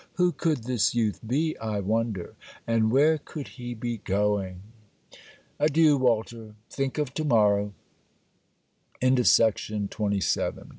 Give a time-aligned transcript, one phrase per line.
[0.13, 2.33] Who could this youth be, I wonder;
[2.65, 4.61] and where could he be going?
[5.59, 6.55] Adieu, Walter!
[6.71, 7.75] Think of to morrow.
[8.99, 9.51] LETTER XI
[9.87, 10.37] FROM CAROLINE AS